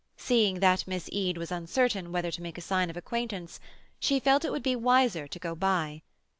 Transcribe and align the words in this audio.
Seeing 0.17 0.61
that 0.61 0.87
Miss 0.87 1.07
Eade 1.11 1.37
was 1.37 1.51
uncertain 1.51 2.11
whether 2.11 2.31
to 2.31 2.41
make 2.41 2.57
a 2.57 2.61
sign 2.61 2.89
of 2.89 2.97
acquaintance, 2.97 3.59
she 3.99 4.19
felt 4.19 4.43
it 4.43 4.51
would 4.51 4.63
be 4.63 4.75
wiser 4.75 5.27
to 5.27 5.37
go 5.37 5.53
by. 5.53 6.01